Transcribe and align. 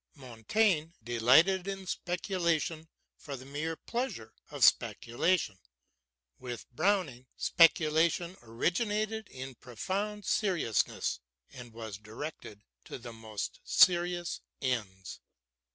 Montaigne 0.15 0.93
delighted 1.03 1.67
in 1.67 1.85
speculation 1.85 2.89
for 3.19 3.37
the 3.37 3.45
mere 3.45 3.75
pleasure 3.75 4.33
of 4.49 4.63
speculation. 4.63 5.59
With 6.39 6.65
Browning 6.71 7.27
speculation 7.37 8.35
originated 8.41 9.27
in 9.29 9.53
profound 9.53 10.25
seriousness, 10.25 11.19
and 11.51 11.71
was 11.71 11.99
directed 11.99 12.63
to 12.85 12.97
the 12.97 13.13
most 13.13 13.59
serious 13.63 14.41
ends. 14.59 15.19